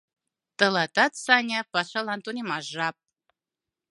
[0.57, 2.95] Тылатат, Саня, пашалан тунемаш жап.